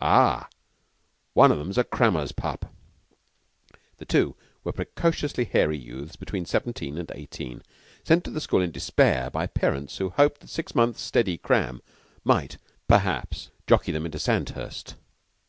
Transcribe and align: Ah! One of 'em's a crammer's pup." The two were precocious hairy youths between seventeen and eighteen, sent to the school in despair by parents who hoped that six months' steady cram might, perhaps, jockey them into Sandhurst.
Ah! 0.00 0.48
One 1.34 1.50
of 1.50 1.58
'em's 1.58 1.76
a 1.76 1.82
crammer's 1.82 2.30
pup." 2.30 2.72
The 3.96 4.04
two 4.04 4.36
were 4.62 4.70
precocious 4.70 5.32
hairy 5.34 5.76
youths 5.76 6.14
between 6.14 6.46
seventeen 6.46 6.98
and 6.98 7.10
eighteen, 7.16 7.64
sent 8.04 8.22
to 8.22 8.30
the 8.30 8.40
school 8.40 8.60
in 8.62 8.70
despair 8.70 9.28
by 9.28 9.48
parents 9.48 9.96
who 9.96 10.10
hoped 10.10 10.40
that 10.42 10.50
six 10.50 10.76
months' 10.76 11.00
steady 11.02 11.36
cram 11.36 11.82
might, 12.22 12.58
perhaps, 12.86 13.50
jockey 13.66 13.90
them 13.90 14.06
into 14.06 14.20
Sandhurst. 14.20 14.94